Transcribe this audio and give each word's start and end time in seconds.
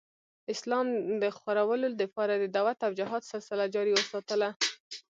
د 0.45 0.47
اسلام 0.55 0.87
خورلو 1.39 1.87
دپاره 2.01 2.33
د 2.37 2.45
دعوت 2.55 2.79
او 2.87 2.91
جهاد 2.99 3.23
سلسله 3.31 3.65
جاري 3.75 3.91
اوساتله 3.95 4.49